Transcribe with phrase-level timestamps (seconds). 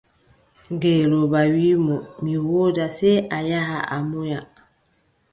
[0.73, 4.39] Ngeelooba wii mo: mi woodaa, sey a yaha a munya.